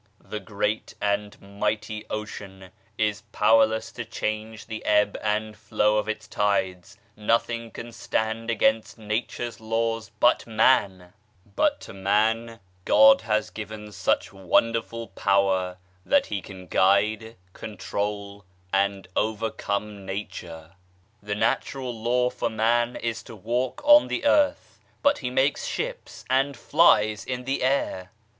[0.19, 3.67] The great and mighty ocean is power PASTOR
[4.01, 7.91] WAGNER'S CHURCH 113 less to change the ebb and flow of its tides nothing can
[7.91, 15.09] stand against Nature's laws but man \ But to man God has given such wonderful
[15.09, 18.43] power that he can guide, control
[18.73, 20.71] and overcome Nature.
[21.21, 26.25] The natural law for man is to walk on the earth, but he makes ships
[26.27, 28.09] and flies in the air